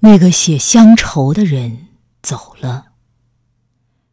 [0.00, 1.88] 那个写乡愁的人
[2.22, 2.86] 走了。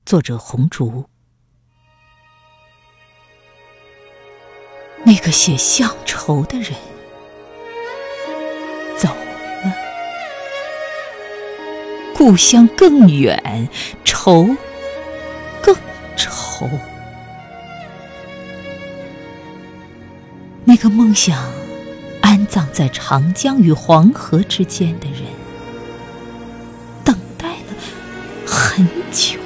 [0.03, 1.05] 作者：红烛。
[5.03, 6.71] 那个写乡愁的人
[8.97, 9.75] 走了，
[12.15, 13.69] 故乡更远，
[14.03, 14.47] 愁
[15.61, 15.75] 更
[16.17, 16.67] 愁。
[20.63, 21.47] 那个梦想
[22.23, 25.34] 安葬在长江与黄河之间的人。
[28.75, 29.39] 很久，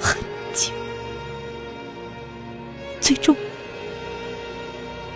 [0.00, 0.16] 很
[0.54, 0.72] 久，
[3.02, 3.36] 最终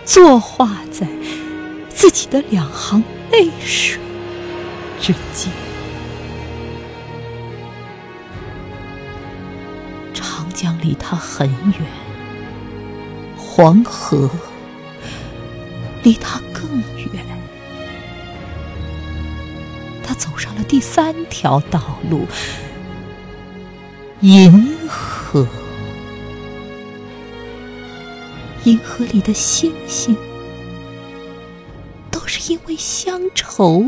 [0.05, 1.07] 作画在
[1.89, 3.99] 自己的两行泪水
[5.01, 5.51] 之间。
[10.13, 11.87] 长江离他很远，
[13.35, 14.29] 黄河
[16.03, 16.39] 离他
[20.13, 22.25] 走上了第三条道路，
[24.21, 25.47] 银河。
[28.65, 30.15] 银河里的星星，
[32.09, 33.83] 都是因为乡愁